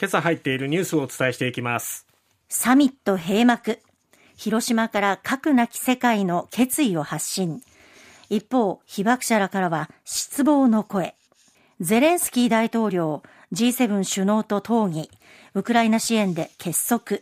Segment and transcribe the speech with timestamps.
[0.00, 2.06] 今朝入っているニュースをお伝えしていきます。
[2.48, 3.80] サミット閉幕。
[4.34, 7.60] 広島から核なき世界の決意を発信。
[8.30, 11.16] 一方被爆者らからは失望の声。
[11.80, 15.10] ゼレンスキー大統領 G7 首脳と討議。
[15.52, 17.18] ウクライナ支援で結束。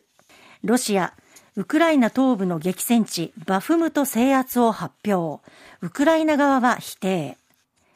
[0.63, 1.15] ロシア
[1.57, 5.43] ウクライナ東部の激戦地バフムト制圧を発表。
[5.81, 7.39] ウクライナ側は否定。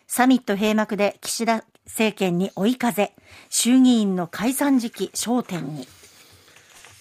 [0.09, 3.13] サミット閉幕で岸田政権に追い風
[3.49, 5.87] 衆議院の解散時期焦点に。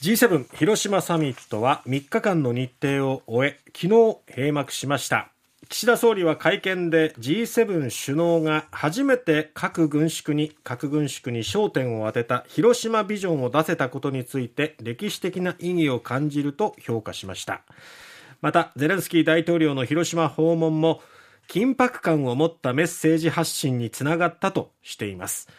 [0.01, 5.31] G7 広島サミットは3日間の日程を終え昨日閉幕しました。
[5.69, 17.61] 岸田総理は会見で G7 首脳が初めて核軍縮に核軍縮に焦点を当てた広島ビジョンを出せたことについて歴史的な意義を感じると評価しました。
[18.41, 21.01] またゼレンスキー大統領の広島訪問も
[21.51, 25.49] 緊迫感を持ったメッセージ発信につながったとしています。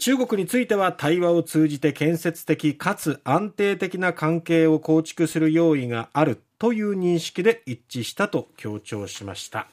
[0.00, 9.68] 中国については対話を通じて建設的かつ安定的な関係を構築する用意があるという認識で一致したと強調しました、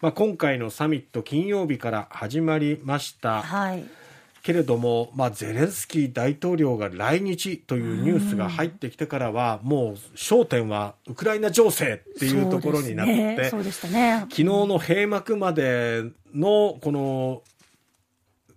[0.00, 3.84] まあ、今回のサミット金曜日から始まりました、はい。
[4.46, 13.34] けれども、まあ、ゼレンスキー大統領が来日というニュースが入ってきてからは、もう焦点はウクライナ情勢っていうところになって、ね。
[13.90, 17.42] ね、昨日の閉幕までのこの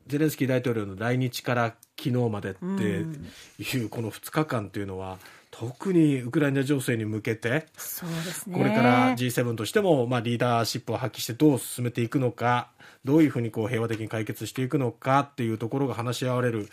[0.10, 5.20] ゼレンスキー大統領の来日から昨日までっていうこの2日間というのは、
[5.52, 12.72] 特にウクライナ情勢に向けて、そうですね、これから G7 としても、まあ、リーダーシップを発揮してどう進めていくのか、
[13.06, 16.70] どういうふうにこう平和的に解決していくのかっていうところが話し合われる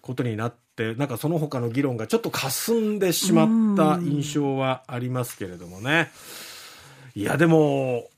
[0.00, 6.12] ことになって、なんかその他の議論がちょっと霞んでしまった印象はありますけれどもね。
[7.16, 8.08] いや、でも、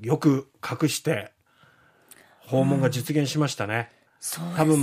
[0.00, 1.32] よく隠して
[2.48, 3.74] 訪問が実現しましたね。
[3.74, 3.92] ね、
[4.56, 4.80] 多分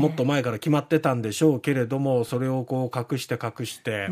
[0.00, 4.06] もっと前から決まってたんでしょうけれどもそれをこう隠して隠して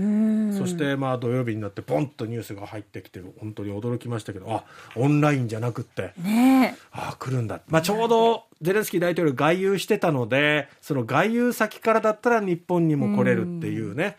[0.53, 4.65] そしてまあ土曜日になってポンとニュースが入ってきてる本当に驚きましたけどあ
[4.95, 14.17] オンラインじゃなくって、ね、あ来るんだ、まあ、ちょうどゼレンスキー大統領外遊してたのでその外遊先からだったら日本にも来れるっていうね、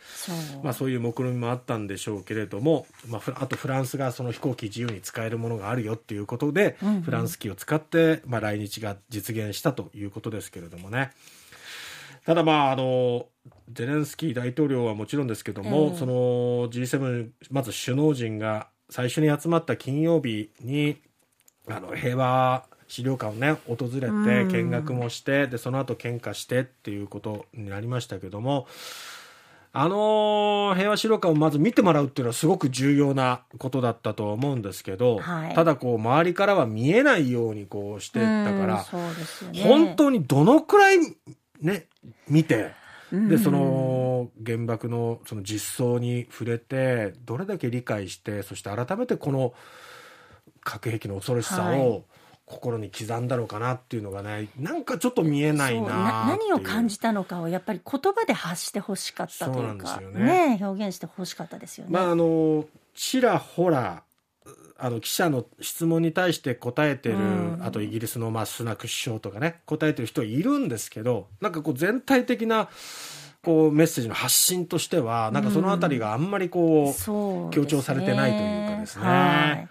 [0.62, 6.96] うまあ、そういう目論見みもあったんでしょうけれども、まあ、あとフランスがその飛行機自由に使えるものがあるよっていうことで、うん。
[6.98, 11.12] うん、フランス機を使って、まあ、来日が実現したということですけれどもね。
[12.26, 13.28] ただまああの
[13.72, 16.14] ゼレンスキー大統領はもちろんですけども、その
[16.70, 20.98] G7 まず首脳陣が最初に集まった金曜日に
[21.70, 28.68] あの平和資料館をね訪れて見学もしてでその後献花してっていうことになりましたけども
[29.74, 38.86] あの平和資料館をまず見てもらうっていうのはすごく重要なことだったと思うんですけど、はい、ただこう周りからは見えないようにこうしてったから、
[39.52, 41.00] ね、本当にどのくらい
[41.62, 41.86] ね
[42.28, 42.72] 見て
[43.12, 49.54] でその原爆のその実相に触れてどれだけ理解してそして改めてこの
[50.62, 52.04] 核兵器の恐ろしさを、
[52.48, 60.00] 心に刻んだのかなっていうのがねなんかちょっと見えないな何を感じたのかをやっぱり言葉で発してほしかったというか。
[60.14, 61.92] ね、ね、表現してほしかったですよね。
[61.92, 62.66] まああの
[62.96, 64.02] ちらほら
[64.78, 72.70] あの記者の質問に対して答えてる、うん、あとイギリスのまあスナク首相とかね答えてる人いるんですけどなんかこう全体的な
[73.44, 79.06] こうメッセージの発信としてはなんかそのあたりがあんまりこう、うん、強調されてないというかですね。
[79.06, 79.68] はい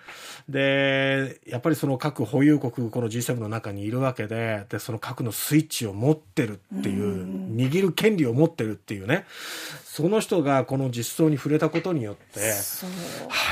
[0.49, 9.25] で、やっぱりその核保有国、この G7 の中にいるわけで、で、その核のスイッチを持ってるっていう、握る権利を持ってるっていうね、
[9.85, 12.47] その人がこの実相に触れたことによって、は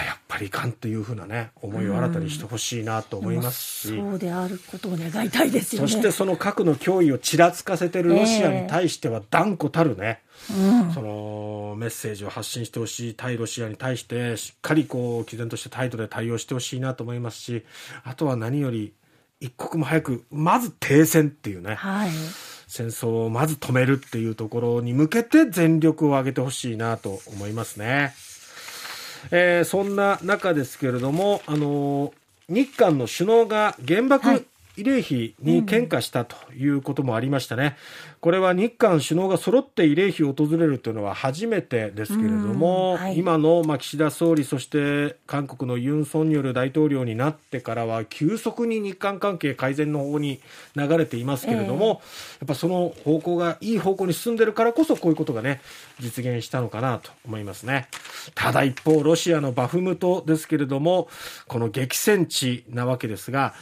[0.03, 5.89] あ、やっぱりいかんというふうなね、思いを新たにしてほしいなと思いますし、そうであることを願いたいですよね。
[5.89, 11.09] そしてその核の脅威をちらつかせてるロシアに対しては断固たるね、うん、その
[11.77, 17.65] メッセージを発信してほしい対ロシアに対してしっかりこう毅然とした態度で対応してほしいなと思いますし
[18.05, 18.93] あとは何より
[19.41, 22.11] 一刻も早くまず停戦っていうね、はい、
[22.67, 28.15] 戦争をまず止めるっていうところに向けて全力を挙げてほしいなと思いますね。
[29.31, 32.13] えー、そんな中ですけれども、あの
[32.49, 37.77] 日韓の首脳が原爆慰霊碑に献花したということもありましたね。
[38.21, 50.41] これは日韓首脳が揃って慰霊碑を訪れるというのは初めてですけれども、はい、今のまあ岸田総理、そして韓国のユン・ソンニョル大統領になってからは、急速に日韓関係改善の方向に
[50.75, 51.99] 流れていますけれども、えー、や
[52.47, 55.61] っぱその方向がいい方向に進んでるからこそ、こういうことがね、
[56.01, 57.89] 実現したのかなと思いますね。
[58.35, 61.09] ただ一方、ロシアのバフムトですけれども、
[61.47, 63.55] この激戦地なわけですが、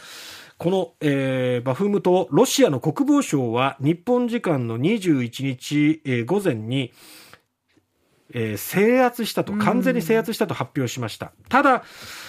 [0.63, 6.93] この、えーバフムトをロシアの国防省は日本時間の21日、えー午前に、
[8.33, 11.33] えー制圧したと、完全に制圧したと発表しました。
[11.49, 11.83] ただ、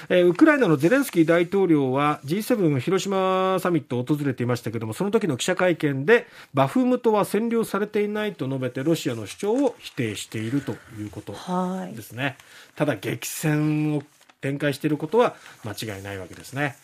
[0.09, 12.03] えーウクライナのゼレンスキー大統領は G7 広島サミットを訪れていましたけれども、その時の記者会見で、バフムトは占領されていないと述べて、ロシアの主張を否定しているということはいで。
[12.03, 12.37] すね。
[12.75, 14.03] ただ、激戦を
[14.45, 16.77] 展開していることは間違いないわけですね。